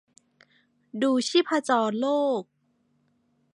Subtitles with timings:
[1.01, 2.07] ดูชีพจรโล
[2.41, 2.43] ก